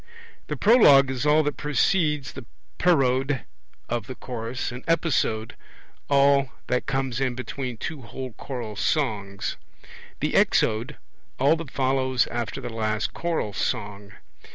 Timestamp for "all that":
1.27-1.57, 6.09-6.87, 11.37-11.69